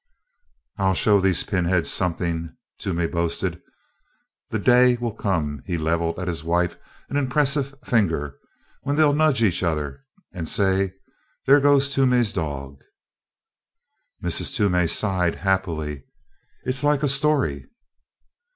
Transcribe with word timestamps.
"I'll 0.79 0.95
show 0.95 1.21
these 1.21 1.43
pinheads 1.43 1.87
something," 1.91 2.57
Toomey 2.79 3.05
boasted. 3.05 3.61
"The 4.49 4.57
day'll 4.57 5.11
come," 5.13 5.61
he 5.67 5.77
levelled 5.77 6.17
at 6.17 6.27
his 6.27 6.43
wife 6.43 6.75
an 7.09 7.17
impressive 7.17 7.75
finger, 7.85 8.39
"when 8.81 8.95
they'll 8.95 9.13
nudge 9.13 9.43
each 9.43 9.61
either 9.61 10.03
and 10.33 10.49
say, 10.49 10.95
'There 11.45 11.59
goes 11.59 11.91
Toomey's 11.91 12.33
Dog!'" 12.33 12.81
Mrs. 14.23 14.55
Toomey 14.55 14.87
sighed 14.87 15.35
happily, 15.35 16.05
"It's 16.65 16.83
like 16.83 17.03
a 17.03 17.07
story!" 17.07 17.67